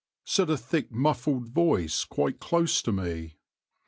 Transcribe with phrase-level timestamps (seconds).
[0.25, 3.35] said a thick muffled voice quite close to me.